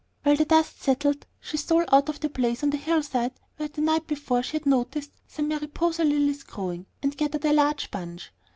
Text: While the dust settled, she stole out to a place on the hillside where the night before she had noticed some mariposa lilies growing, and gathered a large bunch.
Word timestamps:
While 0.23 0.35
the 0.37 0.45
dust 0.45 0.81
settled, 0.81 1.27
she 1.39 1.57
stole 1.57 1.85
out 1.91 2.07
to 2.07 2.25
a 2.25 2.29
place 2.31 2.63
on 2.63 2.71
the 2.71 2.77
hillside 2.77 3.33
where 3.57 3.69
the 3.69 3.81
night 3.81 4.07
before 4.07 4.41
she 4.41 4.53
had 4.53 4.65
noticed 4.65 5.11
some 5.27 5.47
mariposa 5.47 6.03
lilies 6.03 6.41
growing, 6.41 6.87
and 7.03 7.15
gathered 7.15 7.45
a 7.45 7.53
large 7.53 7.91
bunch. 7.91 8.31